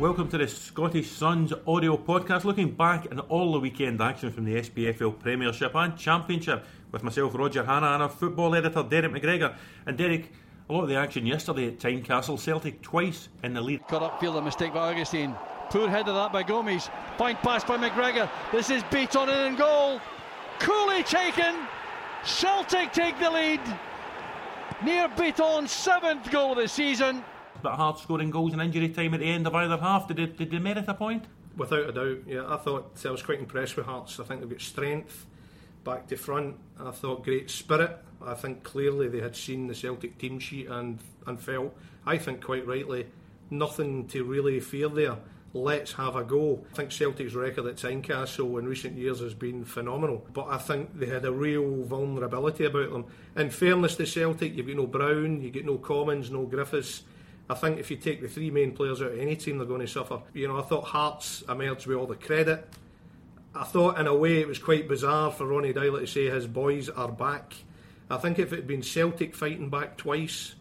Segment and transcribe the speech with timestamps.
[0.00, 4.46] Welcome to the Scottish Suns audio podcast, looking back on all the weekend action from
[4.46, 9.54] the SPFL Premiership and Championship with myself, Roger Hannah, and our football editor, Derek McGregor.
[9.84, 10.32] And Derek,
[10.70, 13.86] a lot of the action yesterday at Tynecastle, Celtic twice in the lead.
[13.88, 15.38] Cut upfield, a mistake by Augustyn.
[15.68, 16.88] Poor head of that by Gomes.
[17.18, 18.26] Fine pass by McGregor.
[18.52, 20.00] This is Bitton in and goal.
[20.60, 21.56] Coolly taken.
[22.24, 23.60] Celtic take the lead.
[24.82, 27.22] Nir Bitton's seventh goal of the season.
[27.62, 30.08] But hard scoring goals in injury time at the end of either half.
[30.08, 31.24] Did they, did they merit a point?
[31.56, 32.46] Without a doubt, yeah.
[32.46, 34.20] I thought I was quite impressed with Hearts.
[34.20, 35.26] I think they've got strength
[35.84, 36.56] back to front.
[36.78, 37.98] I thought great spirit.
[38.22, 41.74] I think clearly they had seen the Celtic team sheet and, and felt,
[42.06, 43.06] I think quite rightly,
[43.50, 45.16] nothing to really fear there.
[45.52, 46.64] Let's have a go.
[46.72, 50.96] I think Celtic's record at Tynecastle in recent years has been phenomenal, but I think
[50.96, 53.06] they had a real vulnerability about them.
[53.34, 57.02] In fairness to Celtic, you've got no Brown, you've got no Commons, no Griffiths.
[57.50, 59.80] I think if you take the three main players out of any team, they're going
[59.80, 60.20] to suffer.
[60.32, 62.64] You know, I thought Hearts emerged with all the credit.
[63.56, 66.46] I thought, in a way, it was quite bizarre for Ronnie Deila to say his
[66.46, 67.54] boys are back.
[68.08, 70.54] I think if it had been Celtic fighting back twice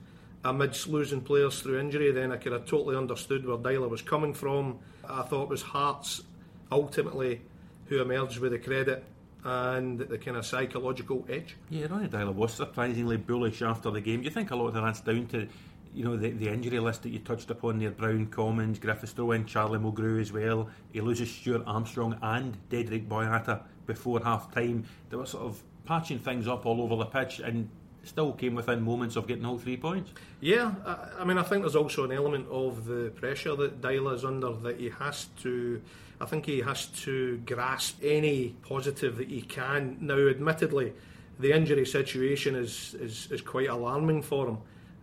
[0.43, 4.33] amidst losing players through injury, then I could have totally understood where Deila was coming
[4.33, 4.79] from.
[5.07, 6.23] I thought it was Hearts
[6.71, 7.41] ultimately
[7.85, 9.03] who emerged with the credit
[9.43, 11.55] and the kind of psychological edge.
[11.69, 14.21] Yeah, Ronnie Deila was surprisingly bullish after the game.
[14.21, 15.47] Do you think a lot of that's down to
[15.93, 19.31] you know, the, the injury list that you touched upon there, Brown, Commons, Griffiths, throw
[19.31, 20.69] in Charlie Mulgrew as well.
[20.91, 24.85] He loses Stuart Armstrong and Dedryck Boyata before half time.
[25.09, 27.69] They were sort of patching things up all over the pitch and
[28.03, 30.11] still came within moments of getting all three points.
[30.39, 34.15] Yeah, I, I mean, I think there's also an element of the pressure that Deila
[34.15, 35.81] is under that he has to.
[36.21, 39.97] I think he has to grasp any positive that he can.
[40.01, 40.93] Now, admittedly,
[41.39, 44.57] the injury situation is, is, is quite alarming for him.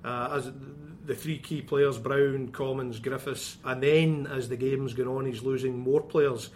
[0.06, 0.52] Uh, as
[1.04, 5.42] the three key players, Brown, Commons, Griffiths, and then as the game's going on, he's
[5.42, 6.50] losing more players.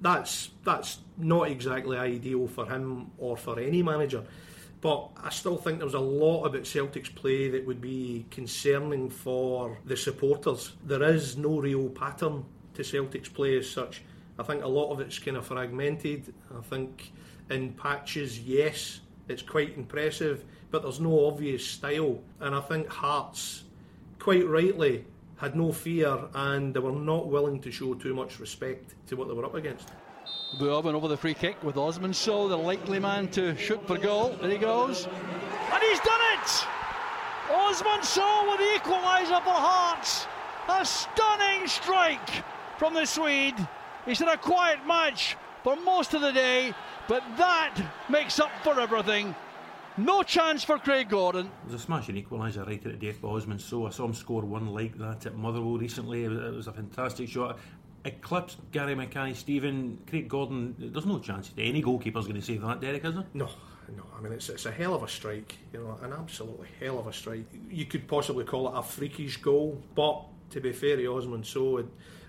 [0.00, 4.24] That's that's not exactly ideal for him or for any manager.
[4.80, 9.08] But I still think there was a lot about Celtic's play that would be concerning
[9.10, 10.72] for the supporters.
[10.84, 12.44] There is no real pattern
[12.74, 14.02] to Celtic's play as such.
[14.38, 16.34] I think a lot of it's kind of fragmented.
[16.56, 17.12] I think
[17.50, 22.20] in patches, yes, it's quite impressive, but there's no obvious style.
[22.40, 23.64] And I think Hearts,
[24.18, 25.04] quite rightly,
[25.36, 29.28] had no fear and they were not willing to show too much respect to what
[29.28, 29.88] they were up against.
[30.58, 34.36] Buaben over the free kick with Osman Sow, the likely man to shoot for goal.
[34.40, 35.06] There he goes.
[35.72, 36.66] And he's done it!
[37.50, 40.26] Osman Sow with the equaliser for Hearts.
[40.68, 42.44] A stunning strike
[42.78, 43.56] from the Swede.
[44.06, 46.74] He's had a quiet match for most of the day,
[47.08, 49.34] but that makes up for everything.
[49.96, 51.50] No chance for Craig Gordon.
[51.66, 54.42] There's a smashing equaliser right at the death by Osman Sow I saw him score
[54.42, 56.24] one like that at Motherwell recently.
[56.24, 57.58] It was a fantastic shot
[58.04, 60.74] eclipsed Gary Mackay, Stephen, Craig Gordon.
[60.78, 63.24] There's no chance that any goalkeeper's going to save that, Derek, is there?
[63.34, 63.48] No,
[63.96, 64.02] no.
[64.16, 67.06] I mean, it's, it's a hell of a strike, you know, an absolutely hell of
[67.06, 67.46] a strike.
[67.70, 71.82] You could possibly call it a freakish goal, but to be fair to Osman Sow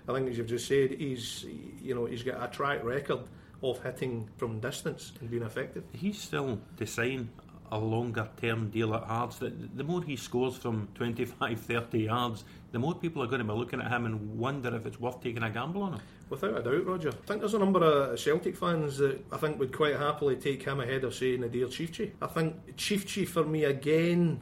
[0.08, 1.44] I think as you've just said, he's
[1.82, 3.20] you know he's got a track record
[3.62, 5.84] of hitting from distance and being effective.
[5.92, 7.30] He's still to sign
[7.72, 9.38] a longer term deal at Hearts.
[9.38, 13.44] The, the more he scores from 25, 30 yards, the more people are going to
[13.44, 16.00] be looking at him and wonder if it's worth taking a gamble on him.
[16.28, 17.10] Without a doubt, Roger.
[17.10, 20.62] I think there's a number of Celtic fans that I think would quite happily take
[20.62, 22.12] him ahead of, say, Nadir Ciftci.
[22.20, 24.40] I think Ciftci, for me, again,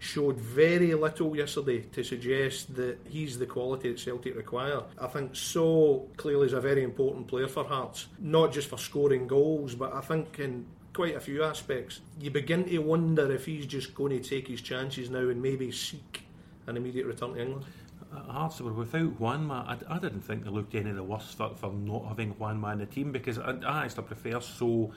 [0.00, 4.82] showed very little yesterday to suggest that he's the quality that Celtic require.
[4.98, 9.28] I think Sow clearly is a very important player for Hearts, not just for scoring
[9.28, 10.64] goals, but I think in
[10.94, 12.00] quite a few aspects.
[12.18, 15.70] You begin to wonder if he's just going to take his chances now and maybe
[15.70, 16.22] seek
[16.66, 17.66] an immediate return to England.
[18.12, 19.66] Uh, Hearts were without Juanma.
[19.66, 22.78] I, I didn't think they looked any the worse for, for not having Juanma in
[22.78, 24.92] the team because I, I actually prefer Sow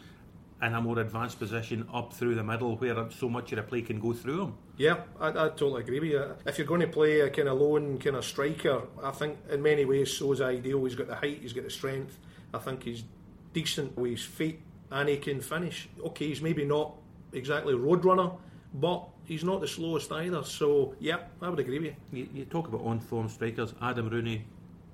[0.64, 3.82] in a more advanced position up through the middle where so much of the play
[3.82, 4.54] can go through him.
[4.78, 6.36] Yeah, I, I totally agree with you.
[6.46, 9.62] If you're going to play a kind of lone kind of striker, I think in
[9.62, 10.84] many ways Sow is ideal.
[10.86, 12.18] He's got the height, he's got the strength.
[12.54, 13.04] I think he's
[13.52, 14.62] decent with his feet
[14.92, 15.90] and he can finish.
[16.06, 16.96] Okay, he's maybe not
[17.34, 18.38] exactly roadrunner,
[18.74, 20.44] but he's not the slowest either.
[20.44, 22.20] So, yeah, I would agree with you.
[22.20, 23.74] You, you talk about on form strikers.
[23.82, 24.46] Adam Rooney,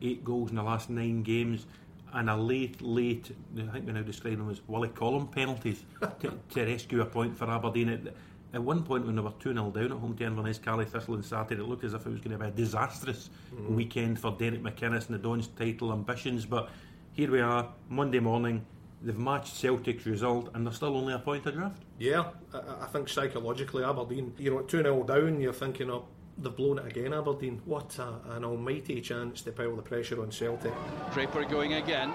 [0.02, 1.68] eight goals in the last nine games,
[2.14, 5.84] and a late, late, I think we now describe them as Willie Collum penalties
[6.22, 7.90] to, to, rescue a point for Aberdeen.
[7.90, 8.14] At,
[8.54, 11.16] at one point, when they were 2 0 down at home to Inverness, Caley Thistle
[11.16, 13.76] on Saturday, it looked as if it was going to be a disastrous mm-hmm.
[13.76, 16.46] weekend for Derek McInnes and the Dons title ambitions.
[16.46, 16.70] But
[17.14, 18.66] here we are, Monday morning.
[19.02, 21.84] They've matched Celtic's result and they're still only a point adrift.
[22.00, 26.06] Yeah, I, I think psychologically, Aberdeen, you know, 2 0 down, you're thinking, oh,
[26.42, 27.62] they've blown it again, Aberdeen.
[27.66, 30.74] What a, an almighty chance to pile the pressure on Celtic.
[31.14, 32.14] Draper going again,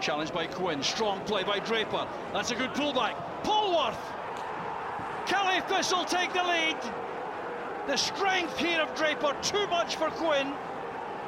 [0.00, 0.82] challenged by Quinn.
[0.82, 2.06] Strong play by Draper.
[2.32, 3.14] That's a good pullback.
[3.42, 3.98] Polworth!
[5.26, 6.76] Caley Thistle take the lead.
[7.86, 10.52] The strength here of Draper, too much for Quinn.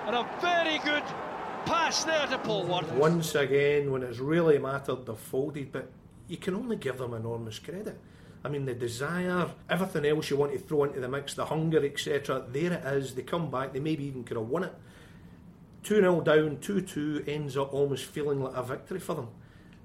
[0.07, 1.03] And a very good
[1.65, 2.91] pass there to Polworth.
[2.93, 5.91] Once again, when it's really mattered, they've folded, but
[6.29, 7.99] you can only give them enormous credit.
[8.47, 11.85] I mean, the desire, everything else you want to throw into the mix, the hunger,
[11.85, 12.45] etc.
[12.49, 13.13] There it is.
[13.17, 13.73] They come back.
[13.73, 14.73] They maybe even could have won it.
[15.83, 19.29] 2 0 down, 2 2 ends up almost feeling like a victory for them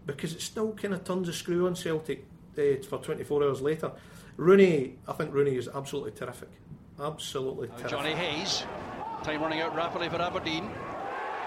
[0.06, 2.24] because it still kind of turns a screw on Celtic
[2.56, 3.92] uh, for 24 hours later.
[4.38, 6.50] Rooney, I think Rooney is absolutely terrific.
[7.00, 7.90] Absolutely terrific.
[7.90, 8.64] Johnny Hayes,
[9.24, 10.70] time running out rapidly for Aberdeen.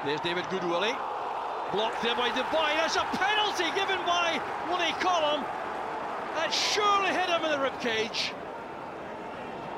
[0.04, 0.98] There's David Goodwillie.
[1.70, 2.76] Blocked there by Devine.
[2.76, 5.44] That's a penalty given by Willie Collum.
[6.34, 8.32] That surely hit him in the ribcage.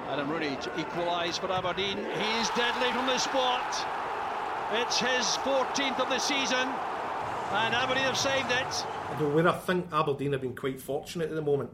[0.08, 1.98] Adam Rooney to equalise for Aberdeen.
[1.98, 3.84] He is deadly from the spot.
[4.72, 6.68] It's his 14th of the season,
[7.52, 8.86] and Aberdeen have saved it.
[9.10, 11.70] Although where I think Aberdeen have been quite fortunate at the moment,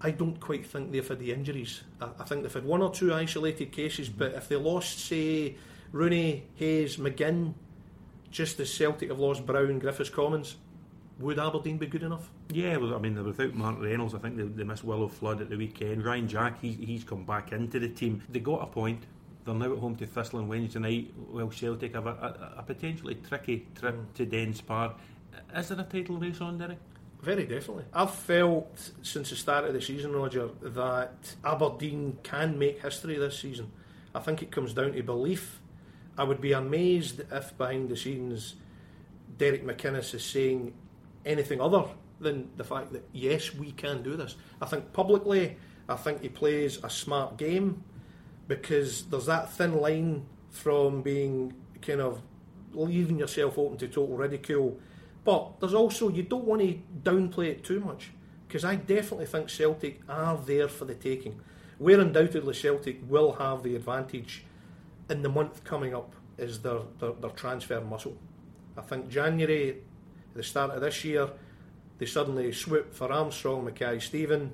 [0.00, 1.82] I don't quite think they've had the injuries.
[2.00, 5.56] I, I think they've had one or two isolated cases, but if they lost, say,
[5.92, 7.54] Rooney, Hayes, McGinn,
[8.30, 10.56] just as Celtic have lost Brown, Griffiths, Commons,
[11.18, 12.30] would Aberdeen be good enough?
[12.50, 15.50] Yeah, well, I mean, without Mark Reynolds, I think they, they missed Willo Flood at
[15.50, 16.04] the weekend.
[16.04, 18.22] Ryan Jack, he, he's come back into the team.
[18.28, 19.04] They got a point.
[19.44, 21.14] They're now at home to Thistle on Wednesday night.
[21.30, 24.14] Well, Celtic have a, a, a potentially tricky trip mm.
[24.14, 24.96] to Dens Park.
[25.54, 26.78] Is there a title race on, Derek?
[27.20, 27.84] Very definitely.
[27.92, 33.38] I've felt since the start of the season, Roger, that Aberdeen can make history this
[33.38, 33.70] season.
[34.14, 35.60] I think it comes down to belief
[36.16, 38.54] I would be amazed if behind the scenes
[39.38, 40.74] Derek McInnes is saying
[41.24, 41.84] anything other
[42.20, 44.36] than the fact that yes, we can do this.
[44.60, 45.56] I think publicly,
[45.88, 47.82] I think he plays a smart game
[48.48, 52.22] because there's that thin line from being kind of
[52.72, 54.78] leaving yourself open to total ridicule,
[55.24, 58.10] but there's also you don't want to downplay it too much
[58.46, 61.40] because I definitely think Celtic are there for the taking.
[61.78, 64.44] Where undoubtedly Celtic will have the advantage
[65.08, 68.16] in the month coming up is their, their, their transfer muscle.
[68.76, 69.78] I think January,
[70.34, 71.28] the start of this year,
[71.98, 74.52] they suddenly swoop for Armstrong, Mackay, Steven.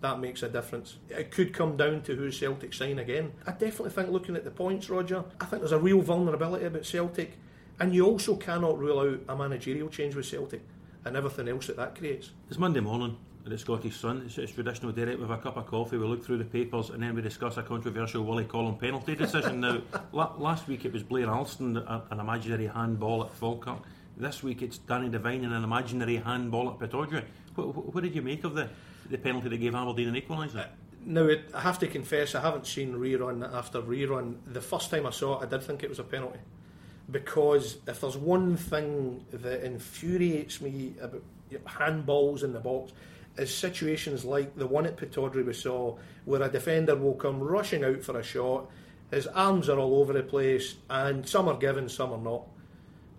[0.00, 0.96] That makes a difference.
[1.08, 3.32] It could come down to who Celtic sign again.
[3.46, 6.86] I definitely think looking at the points, Roger, I think there's a real vulnerability about
[6.86, 7.38] Celtic.
[7.78, 10.62] And you also cannot rule out a managerial change with Celtic
[11.04, 12.30] and everything else that that creates.
[12.48, 14.22] It's Monday morning at the Scottish Sun.
[14.26, 15.96] It's, it's traditional, Derek, with a cup of coffee.
[15.96, 19.60] We look through the papers and then we discuss a controversial Willie Collum penalty decision.
[19.60, 19.82] now,
[20.12, 23.82] last week it was Blair Alston, an imaginary handball at Falkirk.
[24.18, 27.22] This week it's Danny Devine and an imaginary handball at Pittodrie.
[27.54, 28.70] What, what, did you make of the,
[29.10, 30.60] the penalty that gave Aberdeen an equaliser?
[30.60, 30.68] Uh,
[31.04, 34.36] now, I have to confess, I haven't seen rerun after rerun.
[34.46, 36.38] The first time I saw it, I did think it was a penalty.
[37.10, 41.22] Because if there's one thing that infuriates me about
[41.66, 42.92] handballs in the box,
[43.36, 47.84] is situations like the one at Pittodrie we saw, where a defender will come rushing
[47.84, 48.70] out for a shot,
[49.10, 52.44] his arms are all over the place, and some are given, some are not.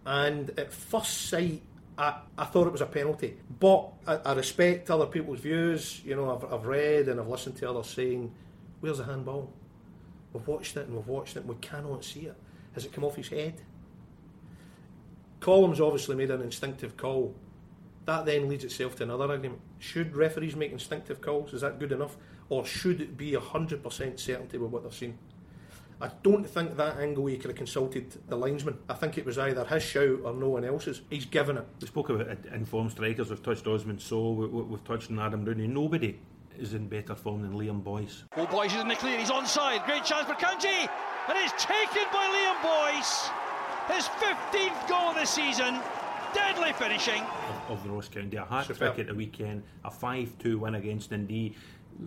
[0.07, 1.61] And at first sight,
[1.97, 3.35] I, I thought it was a penalty.
[3.59, 6.01] But I, I respect other people's views.
[6.05, 8.33] You know, I've, I've read and I've listened to others saying,
[8.79, 9.51] Where's the handball?
[10.31, 12.35] We've watched it and we've watched it and we cannot see it.
[12.73, 13.61] Has it come off his head?
[15.41, 17.35] Collum's obviously made an instinctive call
[18.07, 19.59] that then leads itself to another argument.
[19.79, 21.53] Should referees make instinctive calls?
[21.53, 22.15] Is that good enough?
[22.47, 25.17] Or should it be 100% certainty with what they're seeing?
[25.99, 28.77] I don't think that angle he could have consulted the linesman.
[28.87, 31.01] I think it was either his shout or no one else's.
[31.09, 31.65] He's given it.
[31.81, 33.29] We spoke about informed strikers.
[33.29, 34.31] We've touched Osman Sow.
[34.31, 35.67] We've touched on Adam Rooney.
[35.67, 36.19] Nobody
[36.57, 38.25] is in better form than Liam Boyce.
[38.35, 39.17] Oh, Boyce is in the clear.
[39.17, 39.85] He's onside.
[39.85, 40.87] Great chance for County.
[41.27, 43.29] And it's taken by Liam Boyce.
[43.95, 45.79] His 15th goal of the season.
[46.33, 47.23] Deadly finishing.
[47.69, 48.37] Of, of the Ross County.
[48.37, 51.55] A hat trick at the weekend, a 5 2 win against Dundee.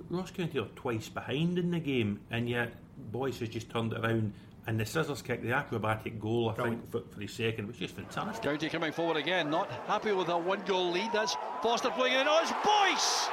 [0.09, 2.75] Ross County are twice behind in the game, and yet
[3.11, 4.33] Boyce has just turned it around.
[4.67, 7.97] And the scissors kick, the acrobatic goal, I think, for, for the second, was just
[7.97, 8.45] fantastic.
[8.45, 11.11] County coming forward again, not happy with a one goal lead.
[11.13, 12.27] That's Foster playing in.
[12.29, 13.29] Oh, it's Boyce!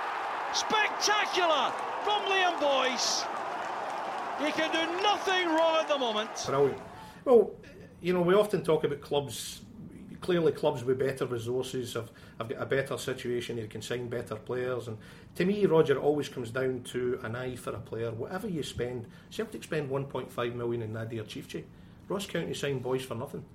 [0.53, 1.71] Spectacular
[2.03, 3.23] from Liam Boyce.
[4.39, 6.29] He can do nothing wrong at the moment.
[6.45, 6.79] Brilliant.
[7.25, 7.51] Well,
[8.01, 9.61] you know, we often talk about clubs.
[10.27, 13.55] Clearly, clubs with better resources have, have got a better situation.
[13.55, 14.89] They can sign better players.
[14.89, 14.97] And
[15.35, 18.11] to me, Roger, it always comes down to an eye for a player.
[18.11, 21.63] Whatever you spend, Celtic spend 1.5 million in Nadir Ciftci.
[22.09, 23.45] Ross County signed Boyce for nothing.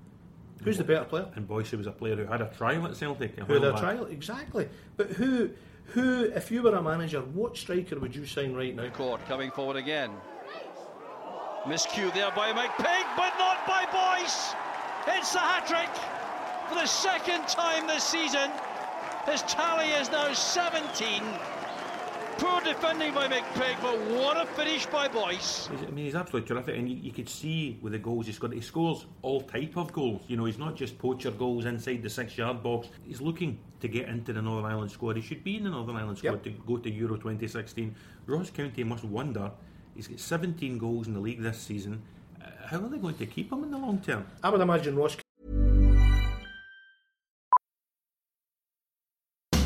[0.63, 1.29] Who's the better player?
[1.35, 3.39] And Boyce was a player who had a trial at Celtic.
[3.39, 4.67] Who had a trial, exactly.
[4.97, 5.51] But who,
[5.89, 8.89] who, if you were a manager, what striker would you sign right now?
[8.89, 10.11] Court coming forward again.
[11.67, 14.55] Miscue there by Mike McPake, but not by Boyce.
[15.07, 16.22] It's a hat trick
[16.73, 18.51] for the second time this season.
[19.27, 21.23] His tally is now 17.
[22.39, 25.69] Poor defending by McPake, but what a finish by Boyce.
[25.71, 28.53] I mean, he's absolutely terrific, and you, you could see with the goals he's got.
[28.55, 30.23] He scores all type of goals.
[30.29, 32.89] You know, he's not just poacher goals inside the six-yard box.
[33.05, 35.17] He's looking to get into the Northern Ireland squad.
[35.17, 36.43] He should be in the Northern Ireland squad Yep.
[36.45, 37.95] to go to Euro 2016.
[38.27, 39.53] Ross County must wonder.
[39.95, 42.03] He's got 17 goals in the league this season.
[42.41, 44.27] Uh, how are they going to keep him in the long term?
[44.43, 45.17] I would imagine Ross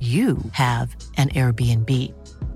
[0.00, 1.88] you have an Airbnb.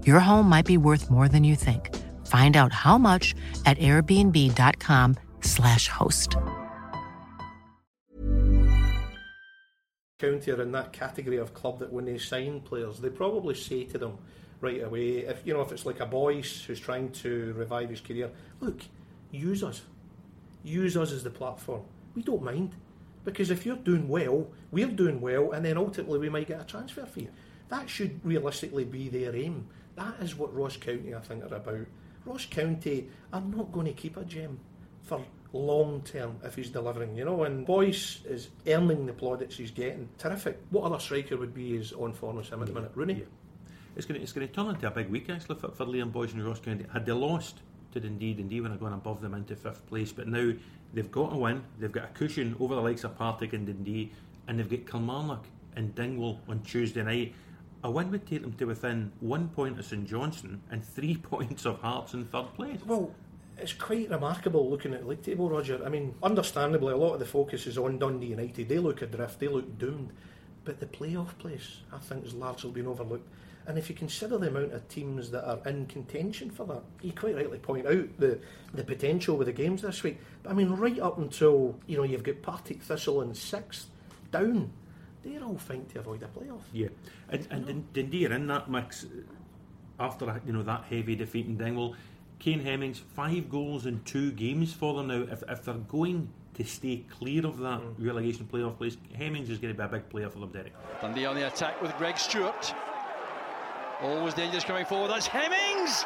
[0.05, 1.95] Your home might be worth more than you think.
[2.27, 6.37] Find out how much at airbnb.com/slash host.
[10.19, 13.85] County are in that category of club that when they sign players, they probably say
[13.85, 14.19] to them
[14.61, 18.01] right away, if you know if it's like a Boyce who's trying to revive his
[18.01, 18.81] career, look,
[19.31, 19.83] use us,
[20.65, 21.83] use us as the platform.
[22.15, 22.75] We don't mind
[23.27, 26.65] because if you're doing well, we're doing well, and then ultimately we might get a
[26.65, 27.29] transfer fee.
[27.69, 29.67] That should realistically be their aim.
[29.97, 31.87] That is what Ross County, I think, are about.
[32.25, 34.61] Ross County are not going to keep a gem
[35.03, 37.43] for long term if he's delivering, you know.
[37.43, 40.09] And Boyce is earning the plaudits he's getting.
[40.19, 40.61] Terrific.
[40.71, 42.93] What other striker would be his on form as him at the minute?
[42.95, 43.15] Rooney.
[43.15, 43.25] Yeah.
[43.97, 46.13] It's going to it's going to turn into a big week actually for, for Liam
[46.13, 46.85] Boyce and Ross County.
[46.93, 47.63] Had they lost
[47.97, 50.13] to Dundee, Dundee I've gone above them into fifth place.
[50.13, 50.53] But now
[50.93, 51.63] they've got a win.
[51.79, 54.13] They've got a cushion over the likes of Partick and Dundee,
[54.47, 57.35] and they've got Kilmarnock and Dingwall on Tuesday night.
[57.85, 61.65] A win would take them to within one point of St Johnstone and three points
[61.65, 62.81] of Hearts in third place.
[62.85, 63.15] Well,
[63.59, 65.81] it's quite remarkable looking at the league table, Roger.
[65.85, 68.69] I mean, understandably, a lot of the focus is on Dundee United.
[68.69, 70.13] They look adrift, they look doomed.
[70.65, 73.29] But the playoff place, I think, has largely been overlooked.
[73.67, 77.13] And if you consider the amount of teams that are in contention for that, you
[77.13, 78.39] quite rightly point out the,
[78.75, 80.19] the potential with the games this week.
[80.43, 83.89] But I mean, right up until, you know, you've got Partick Thistle in sixth,
[84.31, 84.71] down,
[85.23, 86.63] they're all fighting to avoid a playoff.
[86.73, 86.89] Yeah,
[87.29, 89.09] and, and Dun- Dundee are in that mix uh,
[89.99, 91.95] after you know that heavy defeat in Dingwall.
[92.39, 95.27] Kane Hemmings five goals in two games for them now.
[95.33, 97.95] If, if they're going to stay clear of that mm.
[97.99, 100.73] relegation playoff place, Hemmings is going to be a big player for them, Derek.
[101.01, 102.75] Dundee on the attack with Greg Stewart.
[104.07, 105.11] Always dangerous coming forward.
[105.11, 106.05] That's Hemmings.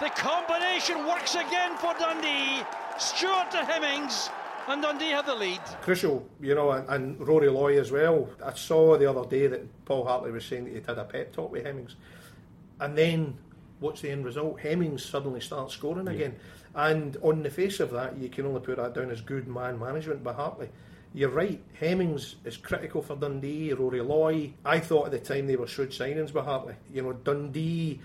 [0.00, 2.64] The combination works again for Dundee.
[2.98, 4.30] Stewart to Hemmings,
[4.66, 5.60] and Dundee have the lead.
[5.80, 8.28] crucial, you know, and, and Rory Loy as well.
[8.44, 11.32] I saw the other day that Paul Hartley was saying that he'd had a pep
[11.32, 11.94] talk with Hemmings,
[12.80, 13.38] and then
[13.78, 14.58] what's the end result?
[14.58, 16.34] Hemmings suddenly starts scoring again,
[16.74, 19.78] and on the face of that, you can only put that down as good man
[19.78, 20.68] management by Hartley.
[21.16, 21.58] You're right.
[21.80, 23.72] Hemmings is critical for Dundee.
[23.72, 24.52] Rory Loy.
[24.62, 26.74] I thought at the time they were shrewd signings by Hartley.
[26.92, 28.02] You know, Dundee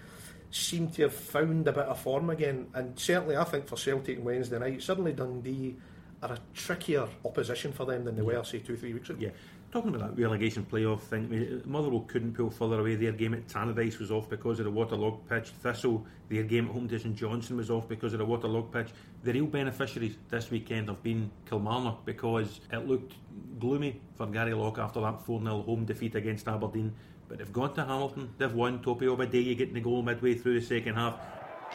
[0.50, 4.18] seem to have found a bit of form again, and certainly I think for Celtic
[4.18, 5.76] on Wednesday night, suddenly Dundee
[6.24, 9.20] are a trickier opposition for them than they were, say, two, three weeks ago.
[9.20, 9.32] Yeah,
[9.72, 12.96] talking about that relegation playoff thing, I mean, Motherwell couldn't pull further away.
[12.96, 15.50] Their game at Tannadice was off because of the waterlogged pitch.
[15.64, 18.90] Thistle, their game at home to St Johnstone was off because of the waterlogged pitch.
[19.24, 23.14] The real beneficiaries this weekend have been Kilmarnock because it looked
[23.60, 26.94] gloomy for Gary Locke after that 4 0 home defeat against Aberdeen.
[27.30, 28.82] but they've gone to Hamilton, they've won.
[28.82, 31.16] Tope Obadeyi getting the goal midway through the second half.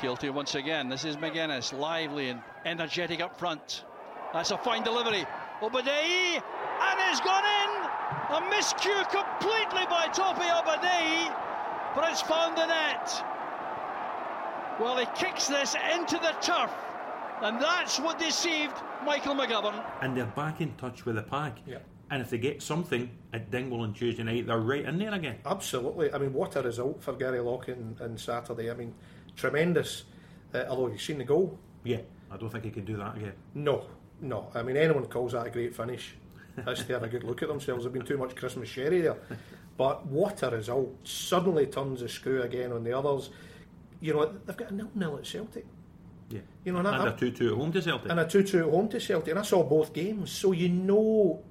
[0.02, 0.90] Guilty once again.
[0.90, 3.84] This is Magennis, lively and energetic up front.
[4.34, 5.24] That's a fine delivery.
[5.62, 7.75] Obadeyi, and it's gone in.
[8.28, 11.32] A miscue completely by Tope Obadeyi,
[11.94, 13.24] but it's found the net.
[14.80, 16.72] Well, he kicks this into the turf,
[17.40, 19.80] and that's what deceived Michael McGovern.
[20.02, 21.58] And they're back in touch with the pack.
[21.64, 21.78] Yeah.
[22.10, 25.38] And if they get something at Dingwall on Tuesday night, they're right in there again.
[25.46, 26.12] Absolutely.
[26.12, 27.68] I mean, what a result for Gary Locke
[28.00, 28.72] on Saturday.
[28.72, 28.92] I mean,
[29.36, 30.02] tremendous.
[30.52, 31.60] Uh, although you've seen the goal.
[31.84, 32.00] Yeah,
[32.32, 33.34] I don't think he can do that again.
[33.54, 33.86] No,
[34.20, 34.48] no.
[34.52, 36.16] I mean, anyone calls that a great finish
[36.64, 37.84] to have a good look at themselves.
[37.84, 39.16] There's been too much Christmas sherry there.
[39.76, 40.96] But what a result.
[41.04, 43.30] Suddenly turns the screw again on the others.
[44.00, 45.66] You know, they've got a nil-nil at Celtic.
[46.28, 46.40] Yeah.
[46.64, 48.10] You know, and, and a 2 2 at home to Celtic.
[48.10, 49.30] And a 2 2 at home to Celtic.
[49.30, 50.30] And I saw both games.
[50.32, 51.42] So you know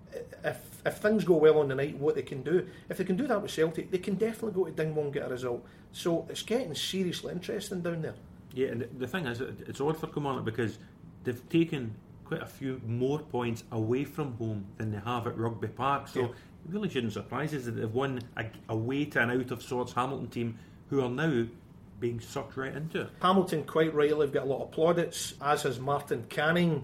[0.43, 2.67] if, if things go well on the night, what they can do.
[2.89, 5.25] If they can do that with Celtic, they can definitely go to Dingwall and get
[5.25, 5.65] a result.
[5.91, 8.15] So it's getting seriously interesting down there.
[8.53, 10.77] Yeah, and the thing is, it's odd for Kilmarnock because
[11.24, 11.95] they've taken
[12.25, 16.08] quite a few more points away from home than they have at Rugby Park.
[16.08, 16.25] So Yeah.
[16.27, 16.34] it
[16.67, 20.27] really shouldn't surprise us that they've won a, away to an out of sorts Hamilton
[20.29, 20.58] team
[20.89, 21.46] who are now
[22.00, 23.10] being sucked right into it.
[23.22, 26.84] Hamilton, quite rightly, have got a lot of plaudits, as has Martin Canning,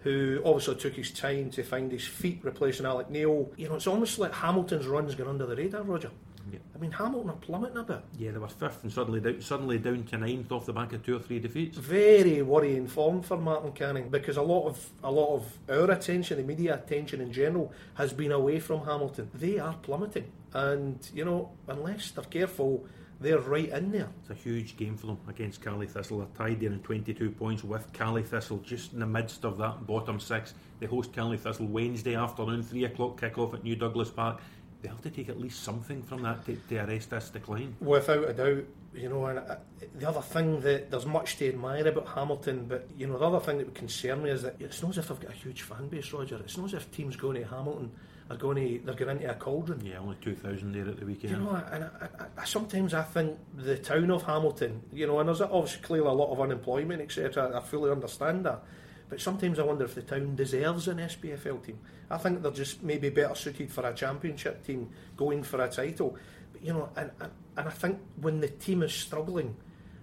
[0.00, 3.50] who obviously took his time to find his feet replacing Alex Neil.
[3.56, 6.10] You know, it's almost like Hamilton's run's gone under the radar, Roger.
[6.52, 6.58] Yeah.
[6.74, 8.00] I mean, Hamilton are plummeting a bit.
[8.18, 11.04] Yeah, they were fifth and suddenly down, suddenly down to ninth off the back of
[11.04, 11.78] two or three defeats.
[11.78, 16.38] Very worrying form for Martin Canning because a lot of a lot of our attention,
[16.38, 19.30] the media attention in general, has been away from Hamilton.
[19.34, 22.86] They are plummeting, and you know, unless they're careful,
[23.20, 24.08] they're right in there.
[24.20, 26.18] It's a huge game for them against Caley Thistle.
[26.18, 29.86] They're tied there in 22 points with Caley Thistle just in the midst of that
[29.86, 30.54] bottom six.
[30.78, 34.40] They host Caley Thistle Wednesday afternoon, 3 o'clock kick-off at New Douglas Park.
[34.80, 37.74] They have to take at least something from that to, to arrest this decline.
[37.80, 39.56] Without a doubt, you know, and uh,
[39.96, 43.40] the other thing that there's much to admire about Hamilton, but you know, the other
[43.40, 45.62] thing that would concern me is that it's not as if they've got a huge
[45.62, 46.36] fan base, Roger.
[46.36, 47.90] It's not as if teams going to Hamilton
[48.30, 49.84] are going to they're going into a cauldron.
[49.84, 51.32] Yeah, only 2,000 there at the weekend.
[51.32, 51.88] You know, and I,
[52.20, 56.08] I, I, sometimes I think the town of Hamilton, you know, and there's obviously clearly
[56.08, 57.56] a lot of unemployment, etc.
[57.56, 58.62] I fully understand that.
[59.08, 61.78] But sometimes I wonder if the town deserves an SPFL team.
[62.10, 66.16] I think they're just maybe better suited for a championship team going for a title.
[66.52, 69.56] But, you know, and, and, and I think when the team is struggling,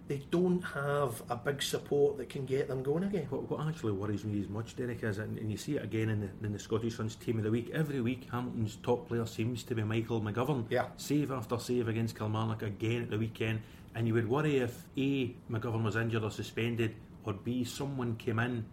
[0.07, 3.25] they don't have a big support that can get them going again.
[3.29, 6.09] What, what actually worries me as much, Derek, is, and, and you see it again
[6.09, 9.25] in the, in the Scottish Suns team of the week, every week Hamilton's top player
[9.25, 10.65] seems to be Michael McGovern.
[10.69, 10.87] Yeah.
[10.97, 13.61] Save after save against Kilmarnock again at the weekend.
[13.95, 18.39] And you would worry if A, McGovern was injured or suspended, or B, someone came
[18.39, 18.65] in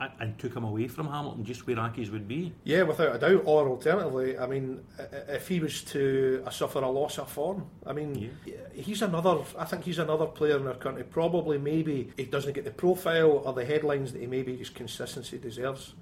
[0.00, 2.52] and, took him away from Hamilton just where Aki's would be.
[2.64, 3.42] Yeah, without a doubt.
[3.44, 4.84] Or alternatively, I mean,
[5.28, 8.36] if he was to uh, suffer a loss of form, I mean,
[8.72, 9.38] he's another.
[9.58, 11.04] I think he's another player in our country.
[11.04, 15.38] Probably, maybe he doesn't get the profile or the headlines that he maybe his consistency
[15.38, 15.94] deserves.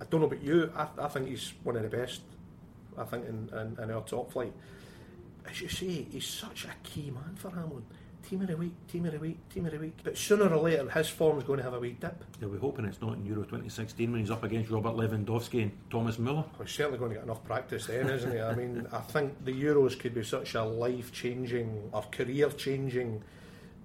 [0.00, 0.72] I don't know about you.
[0.76, 2.22] I, I think he's one of the best.
[2.96, 4.52] I think in, in, in our top flight.
[5.48, 7.84] As you say, he's such a key man for Hamlin.
[8.28, 9.98] Team of the week, team of the week, team of the week.
[10.02, 12.24] But sooner or later, his form's going to have a wee dip.
[12.40, 15.72] They'll be hoping it's not in Euro 2016 when he's up against Robert Lewandowski and
[15.90, 16.44] Thomas Muller.
[16.56, 18.40] Well, he's certainly going to get enough practice then, isn't he?
[18.40, 23.22] I mean, I think the Euros could be such a life changing or career changing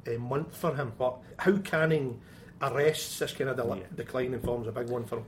[0.07, 0.93] uh, month for him.
[0.97, 2.21] But how Canning
[2.61, 3.83] arrests this kind of del- Yeah.
[3.93, 5.25] decline in form is a big one for him.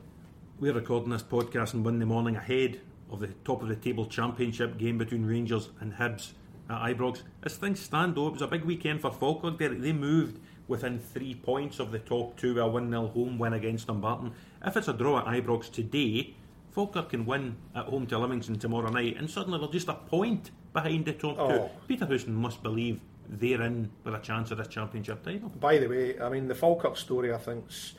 [0.59, 2.79] We're recording this podcast on Monday morning ahead
[3.11, 6.31] of the top of the table championship game between Rangers and Hibs
[6.71, 7.21] at Ibrox.
[7.43, 9.57] As things stand, though, it was a big weekend for Falkirk.
[9.57, 13.37] They, they moved within three points of the top two with a 1 0 home
[13.37, 14.31] win against Dumbarton.
[14.65, 16.35] If it's a draw at Ibrox today,
[16.71, 20.51] Falkirk can win at home to Livingston tomorrow night, and suddenly they're just a point
[20.73, 21.49] behind the top Oh.
[21.49, 21.69] two.
[21.87, 25.49] Peter Houston must believe they're in with a chance of this championship title.
[25.49, 27.93] By the way, I mean, the Falkirk story I think is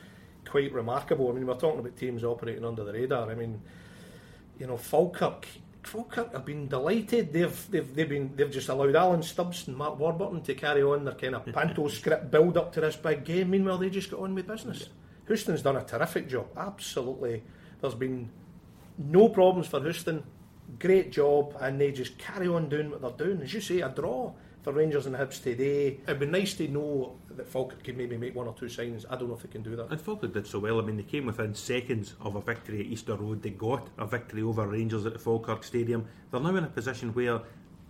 [0.45, 1.29] quite remarkable.
[1.29, 3.29] I mean, we're talking about teams operating under the radar.
[3.29, 3.61] I mean,
[4.59, 5.47] you know, Falkirk.
[5.83, 7.33] Falkirk have been delighted.
[7.33, 11.05] They've they've they've been they've just allowed Alan Stubbs and Mark Warburton to carry on
[11.05, 13.51] their kind of panto script build up to this big game.
[13.51, 14.89] Meanwhile, they just got on with business.
[15.27, 16.47] Houston's done a terrific job.
[16.57, 17.43] Absolutely,
[17.81, 18.29] there's been
[18.97, 20.23] no problems for Houston.
[20.79, 23.41] Great job, and they just carry on doing what they're doing.
[23.41, 24.31] As you say, a draw
[24.63, 25.99] for Rangers and Hibs today.
[26.07, 29.05] It'd be nice to know that Falkirk could maybe make one or two signings.
[29.09, 29.91] I don't know if they can do that.
[29.91, 30.79] And Falkirk did so well.
[30.79, 33.43] I mean, they came within seconds of a victory at Easter Road.
[33.43, 36.07] They got a victory over Rangers at the Falkirk Stadium.
[36.31, 37.41] They're now in a position where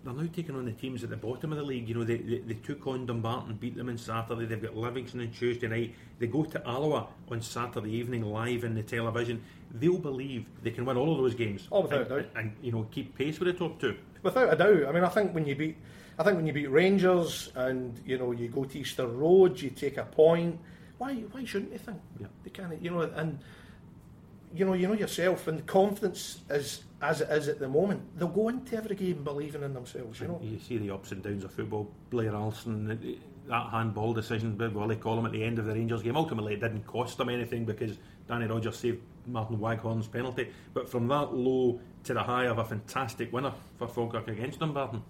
[0.04, 1.88] they're now taking on the teams at the bottom of the league.
[1.88, 4.46] You know, they, they, they took on Dumbarton, beat them on Saturday.
[4.46, 5.96] They've got Livingston on Tuesday night.
[6.20, 9.42] They go to Alloa on Saturday evening live in the television.
[9.74, 11.68] They'll believe they can win all of those games.
[11.72, 12.26] Oh, without and, doubt.
[12.36, 13.96] And, you know, keep pace with the top two.
[14.22, 14.88] Without a doubt.
[14.88, 15.78] I mean, I think when you beat,
[16.20, 19.70] I think when you beat Rangers and you know you go to Easter Road, you
[19.70, 20.60] take a point.
[20.98, 21.16] Why?
[21.16, 22.00] Why shouldn't they think?
[22.20, 22.28] Yeah.
[22.44, 22.82] They can't.
[22.82, 23.40] You know, and
[24.54, 28.02] you know, you know yourself, and confidence is as it is at the moment.
[28.18, 30.20] They'll go into every game believing in themselves.
[30.22, 30.40] You know.
[30.42, 31.92] You see the ups and downs of football.
[32.10, 36.16] Blair Alston, that handball decision, with Willie Collum at the end of the Rangers game.
[36.16, 40.50] Ultimately, it didn't cost them anything because Danny Rogers saved Martin Waghorn's penalty.
[40.74, 45.04] But from that low to the high of a fantastic winner for Falkirk against Dumbarton.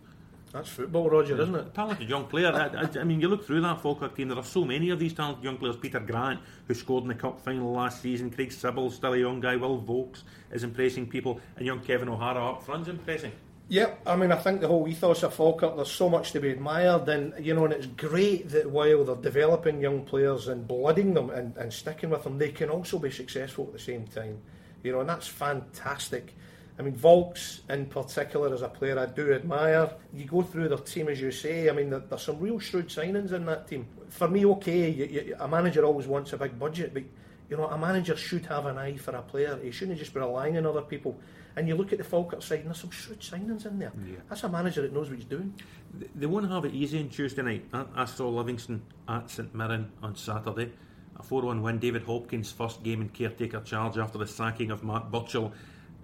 [0.54, 1.74] That's football, Roger, isn't it?
[1.74, 2.54] Talented young player.
[2.54, 5.12] I, I, mean, you look through that Falkirk team, there are so many of these
[5.12, 5.76] talented young players.
[5.76, 9.40] Peter Grant, who scored in the Cup final last season, Craig Sibbald, still a young
[9.40, 13.32] guy, Will Vaulks is impressing people, and young Kevin O'Hara up front's impressing.
[13.70, 16.52] Yep, I mean, I think the whole ethos of Falkirk, there's so much to be
[16.52, 21.16] admired, and you know, and it's great that while they're developing young players and blooding
[21.16, 24.38] them and, and sticking with them, they can also be successful at the same time.
[24.84, 26.36] You know, and that's fantastic.
[26.80, 29.92] I mean, Vaulks in particular is a player I do admire.
[30.14, 32.88] You go through their team, as you say, I mean, there, there's some real shrewd
[32.88, 33.86] signings in that team.
[34.10, 37.04] For me, okay, you, you, a manager always wants a big budget, but
[37.50, 39.60] you know, a manager should have an eye for a player.
[39.62, 41.16] He shouldn't just be relying on other people.
[41.56, 43.92] And you look at the Falkirk side, and there's some shrewd signings in there.
[44.08, 44.16] Yeah.
[44.28, 45.54] That's a manager that knows what he's doing.
[46.00, 47.66] They- They won't have it easy on Tuesday night.
[47.72, 50.72] I, I saw Livingston at St Mirren on Saturday.
[51.20, 51.78] A 4 1 win.
[51.78, 55.52] David Hopkins' first game in caretaker charge after the sacking of Mark Burchill.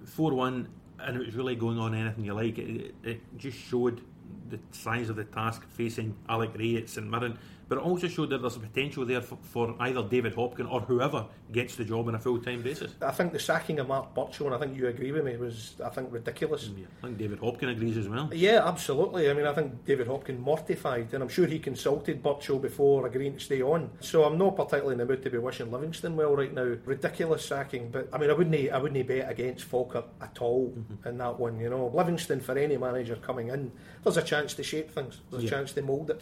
[0.09, 0.67] 4 1,
[0.99, 2.57] and it was really going on anything you like.
[2.57, 4.01] It, it, it just showed
[4.49, 7.37] the size of the task facing Alex Rae at St Mirren,
[7.69, 10.81] but it also showed that there's a potential there for, for either David Hopkin or
[10.81, 12.93] whoever gets the job on a full time basis.
[13.01, 15.75] I think the sacking of Mark Burchill, and I think you agree with me, was
[15.85, 16.65] I think ridiculous.
[16.67, 18.29] Mm, yeah, I think David Hopkin agrees as well.
[18.33, 19.29] Yeah, absolutely.
[19.29, 23.35] I mean, I think David Hopkin mortified, and I'm sure he consulted Burchill before agreeing
[23.35, 23.91] to stay on.
[23.99, 26.75] So I'm not particularly in the mood to be wishing Livingston well right now.
[26.85, 31.07] Ridiculous sacking, but I mean, I wouldn't, I wouldn't bet against Falkirk at all mm-hmm.
[31.07, 31.59] in that one.
[31.59, 33.71] You know, Livingston for any manager coming in,
[34.03, 35.21] there's a chance to shape things.
[35.29, 35.49] There's Yeah.
[35.49, 36.21] a chance to mould it.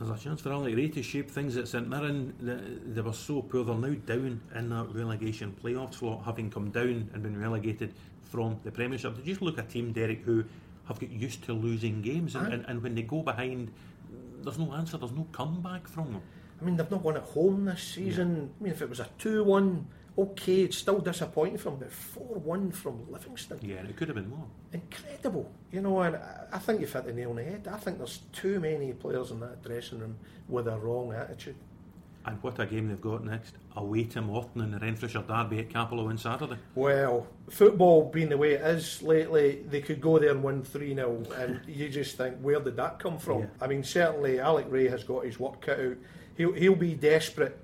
[0.00, 2.32] There's a chance for Alex Rae to shape things at St Mirren.
[2.40, 7.10] They, were so poor, they're now down in that relegation playoff slot, having come down
[7.12, 9.14] and been relegated from the Premiership.
[9.16, 10.42] Did you just look at a team, Derek, who
[10.88, 13.70] have got used to losing games, and, and, and when they go behind,
[14.42, 16.22] there's no answer, there's no comeback from them.
[16.58, 18.50] I mean, they've not won at home this season.
[18.58, 19.86] I mean, if it was a 2 1,
[20.22, 23.58] okay, it's still disappointing from but 4 1 from Livingston.
[23.62, 24.46] Yeah, and it could have been more.
[24.72, 25.50] incredible.
[25.72, 27.68] You know, and I- I think you've hit the nail on the head.
[27.70, 30.16] I think there's too many players in that dressing room
[30.48, 31.56] with a wrong attitude.
[32.26, 33.54] And what a game they've got next.
[33.76, 36.56] Away to Morton in the Renfrewshire Derby at Cappielow on Saturday.
[36.74, 40.94] Well, football being the way it is lately, they could go there and win 3
[40.94, 43.40] 0, and you just think, where did that come from?
[43.40, 43.46] Yeah.
[43.60, 45.96] I mean, certainly Alex Rae has got his work cut out.
[46.36, 47.58] He'll, he'll be desperate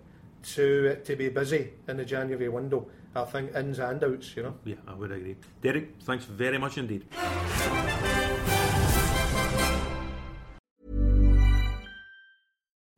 [0.54, 2.86] to uh, to be busy in the January window.
[3.14, 4.54] I think ins and outs, you know.
[4.64, 5.36] Yeah, I would agree.
[5.62, 7.06] Derek, thanks very much indeed.